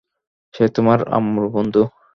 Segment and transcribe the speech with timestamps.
[0.53, 1.81] সে তোমার আম্মুর বন্ধু।